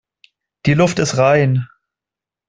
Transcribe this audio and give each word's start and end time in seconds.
Die 0.65 0.73
Luft 0.73 0.97
ist 0.97 1.17
rein. 1.19 1.67